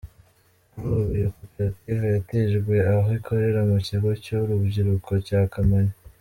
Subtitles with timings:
[0.71, 5.93] Kuri ubu, iyi koperative yatijwe aho ikorera mu Kigo cy’Urubyiruko cya Kamonyi.